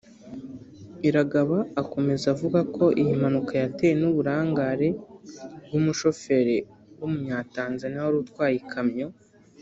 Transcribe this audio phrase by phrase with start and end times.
[1.09, 4.87] Iragaba akomeza avuga ko iyi mpanuka yatewe n’uburangare
[5.65, 6.57] bw’umushoferi
[6.99, 9.07] w’umunyatanzania wari utwaye ikamyo